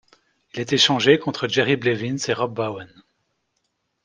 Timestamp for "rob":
2.33-2.55